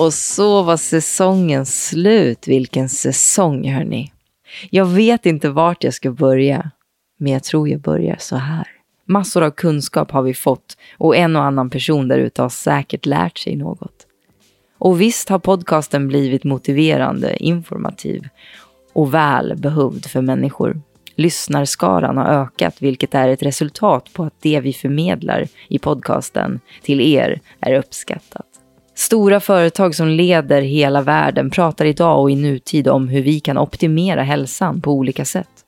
Och 0.00 0.14
så 0.14 0.62
var 0.62 0.76
säsongen 0.76 1.66
slut. 1.66 2.48
Vilken 2.48 2.88
säsong, 2.88 3.72
hörni. 3.72 4.12
Jag 4.70 4.86
vet 4.86 5.26
inte 5.26 5.48
vart 5.48 5.84
jag 5.84 5.94
ska 5.94 6.10
börja, 6.10 6.70
men 7.18 7.32
jag 7.32 7.42
tror 7.42 7.68
jag 7.68 7.80
börjar 7.80 8.16
så 8.18 8.36
här. 8.36 8.79
Massor 9.10 9.42
av 9.42 9.50
kunskap 9.50 10.10
har 10.10 10.22
vi 10.22 10.34
fått 10.34 10.76
och 10.98 11.16
en 11.16 11.36
och 11.36 11.42
annan 11.42 11.70
person 11.70 12.08
där 12.08 12.18
ute 12.18 12.42
har 12.42 12.48
säkert 12.48 13.06
lärt 13.06 13.38
sig 13.38 13.56
något. 13.56 14.06
Och 14.78 15.00
visst 15.00 15.28
har 15.28 15.38
podcasten 15.38 16.08
blivit 16.08 16.44
motiverande, 16.44 17.36
informativ 17.44 18.28
och 18.92 19.14
väl 19.14 19.56
behövd 19.56 20.06
för 20.06 20.20
människor. 20.20 20.80
Lyssnarskaran 21.14 22.16
har 22.16 22.24
ökat, 22.24 22.82
vilket 22.82 23.14
är 23.14 23.28
ett 23.28 23.42
resultat 23.42 24.12
på 24.12 24.22
att 24.22 24.34
det 24.40 24.60
vi 24.60 24.72
förmedlar 24.72 25.46
i 25.68 25.78
podcasten 25.78 26.60
till 26.82 27.00
er 27.00 27.40
är 27.60 27.74
uppskattat. 27.74 28.46
Stora 28.94 29.40
företag 29.40 29.94
som 29.94 30.08
leder 30.08 30.62
hela 30.62 31.02
världen 31.02 31.50
pratar 31.50 31.84
idag 31.84 32.20
och 32.20 32.30
i 32.30 32.36
nutid 32.36 32.88
om 32.88 33.08
hur 33.08 33.22
vi 33.22 33.40
kan 33.40 33.58
optimera 33.58 34.22
hälsan 34.22 34.80
på 34.80 34.92
olika 34.92 35.24
sätt. 35.24 35.59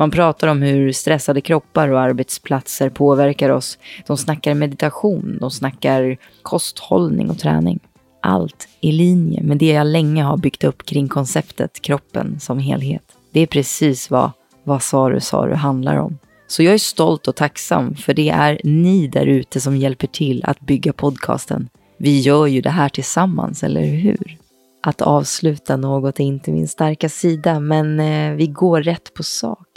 Man 0.00 0.10
pratar 0.10 0.48
om 0.48 0.62
hur 0.62 0.92
stressade 0.92 1.40
kroppar 1.40 1.88
och 1.88 2.00
arbetsplatser 2.00 2.90
påverkar 2.90 3.50
oss. 3.50 3.78
De 4.06 4.16
snackar 4.16 4.54
meditation, 4.54 5.38
de 5.40 5.50
snackar 5.50 6.16
kosthållning 6.42 7.30
och 7.30 7.38
träning. 7.38 7.78
Allt 8.22 8.68
i 8.80 8.92
linje 8.92 9.42
med 9.42 9.56
det 9.56 9.72
jag 9.72 9.86
länge 9.86 10.22
har 10.22 10.36
byggt 10.36 10.64
upp 10.64 10.86
kring 10.86 11.08
konceptet 11.08 11.80
kroppen 11.82 12.40
som 12.40 12.58
helhet. 12.58 13.02
Det 13.30 13.40
är 13.40 13.46
precis 13.46 14.10
vad 14.10 14.30
Vad 14.64 14.82
sa 14.82 15.08
du, 15.08 15.20
sa 15.20 15.46
du 15.46 15.54
handlar 15.54 15.96
om. 15.96 16.18
Så 16.46 16.62
jag 16.62 16.74
är 16.74 16.78
stolt 16.78 17.28
och 17.28 17.36
tacksam 17.36 17.94
för 17.94 18.14
det 18.14 18.28
är 18.28 18.60
ni 18.64 19.06
där 19.06 19.26
ute 19.26 19.60
som 19.60 19.76
hjälper 19.76 20.06
till 20.06 20.44
att 20.44 20.60
bygga 20.60 20.92
podcasten 20.92 21.68
vi 22.02 22.20
gör 22.20 22.46
ju 22.46 22.60
det 22.60 22.70
här 22.70 22.88
tillsammans, 22.88 23.64
eller 23.64 23.82
hur? 23.82 24.38
Att 24.82 25.02
avsluta 25.02 25.76
något 25.76 26.20
är 26.20 26.24
inte 26.24 26.50
min 26.50 26.68
starka 26.68 27.08
sida, 27.08 27.60
men 27.60 28.00
eh, 28.00 28.32
vi 28.32 28.46
går 28.46 28.82
rätt 28.82 29.14
på 29.14 29.22
sak. 29.22 29.68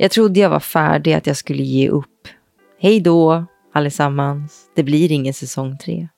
Jag 0.00 0.10
trodde 0.10 0.40
jag 0.40 0.50
var 0.50 0.60
färdig, 0.60 1.12
att 1.12 1.26
jag 1.26 1.36
skulle 1.36 1.62
ge 1.62 1.88
upp. 1.88 2.28
Hej 2.80 3.00
då, 3.00 3.46
allesammans. 3.72 4.70
Det 4.74 4.82
blir 4.82 5.12
ingen 5.12 5.34
säsong 5.34 5.78
tre. 5.78 6.08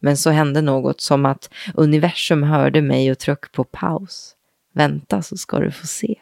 Men 0.00 0.16
så 0.16 0.30
hände 0.30 0.62
något 0.62 1.00
som 1.00 1.26
att 1.26 1.50
universum 1.74 2.42
hörde 2.42 2.82
mig 2.82 3.10
och 3.10 3.18
tryckte 3.18 3.48
på 3.52 3.64
paus. 3.64 4.34
Vänta 4.74 5.22
så 5.22 5.36
ska 5.36 5.58
du 5.58 5.70
få 5.70 5.86
se. 5.86 6.14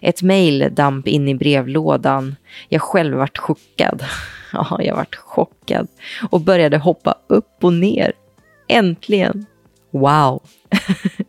Ett 0.00 0.22
mejl 0.22 0.68
damp 0.74 1.08
in 1.08 1.28
i 1.28 1.34
brevlådan. 1.34 2.36
Jag 2.68 2.82
själv 2.82 3.16
vart 3.16 3.38
chockad. 3.38 4.04
Ja, 4.54 4.78
jag 4.82 4.96
vart 4.96 5.14
chockad 5.14 5.88
och 6.30 6.40
började 6.40 6.78
hoppa 6.78 7.14
upp 7.26 7.64
och 7.64 7.72
ner. 7.72 8.12
Äntligen! 8.68 9.46
Wow! 9.90 10.42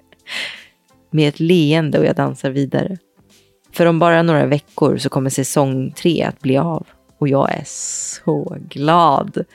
Med 1.11 1.29
ett 1.29 1.39
leende 1.39 1.99
och 1.99 2.05
jag 2.05 2.15
dansar 2.15 2.49
vidare. 2.49 2.97
För 3.73 3.85
om 3.85 3.99
bara 3.99 4.23
några 4.23 4.45
veckor 4.45 4.97
så 4.97 5.09
kommer 5.09 5.29
säsong 5.29 5.91
tre 5.91 6.23
att 6.23 6.39
bli 6.39 6.57
av. 6.57 6.87
Och 7.17 7.27
jag 7.27 7.51
är 7.51 7.63
så 7.65 8.57
glad. 8.69 9.45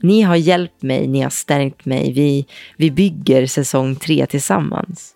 Ni 0.00 0.22
har 0.22 0.36
hjälpt 0.36 0.82
mig, 0.82 1.06
ni 1.08 1.20
har 1.20 1.30
stärkt 1.30 1.84
mig. 1.84 2.12
Vi, 2.12 2.46
vi 2.76 2.90
bygger 2.90 3.46
säsong 3.46 3.96
tre 3.96 4.26
tillsammans. 4.26 5.14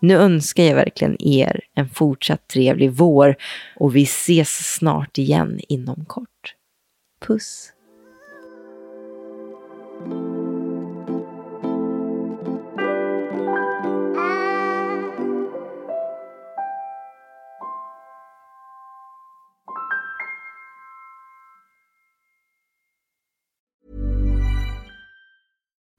Nu 0.00 0.14
önskar 0.16 0.64
jag 0.64 0.74
verkligen 0.74 1.22
er 1.22 1.60
en 1.74 1.88
fortsatt 1.88 2.48
trevlig 2.48 2.92
vår 2.92 3.36
och 3.76 3.96
vi 3.96 4.02
ses 4.02 4.74
snart 4.76 5.18
igen 5.18 5.60
inom 5.68 6.04
kort. 6.04 6.54
Puss! 7.26 7.73